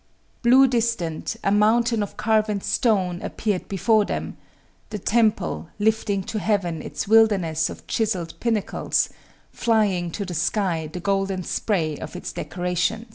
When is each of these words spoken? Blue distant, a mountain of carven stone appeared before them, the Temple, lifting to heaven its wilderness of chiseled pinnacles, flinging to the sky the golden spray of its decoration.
Blue 0.41 0.67
distant, 0.67 1.35
a 1.43 1.51
mountain 1.51 2.01
of 2.01 2.17
carven 2.17 2.59
stone 2.61 3.21
appeared 3.21 3.67
before 3.67 4.03
them, 4.03 4.35
the 4.89 4.97
Temple, 4.97 5.69
lifting 5.77 6.23
to 6.23 6.39
heaven 6.39 6.81
its 6.81 7.07
wilderness 7.07 7.69
of 7.69 7.85
chiseled 7.85 8.33
pinnacles, 8.39 9.09
flinging 9.51 10.09
to 10.09 10.25
the 10.25 10.33
sky 10.33 10.89
the 10.91 10.99
golden 10.99 11.43
spray 11.43 11.97
of 11.99 12.15
its 12.15 12.33
decoration. 12.33 13.05